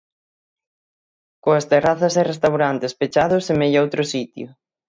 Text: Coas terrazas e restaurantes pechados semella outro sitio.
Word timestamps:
Coas 1.45 1.67
terrazas 1.71 2.13
e 2.19 2.21
restaurantes 2.31 2.95
pechados 2.99 3.45
semella 3.49 3.83
outro 3.85 4.03
sitio. 4.13 4.47